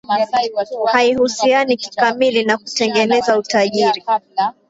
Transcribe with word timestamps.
Haihusiani 0.91 1.77
kikamili 1.77 2.45
na 2.45 2.57
kutengeneza 2.57 3.37
utajiri 3.39 4.03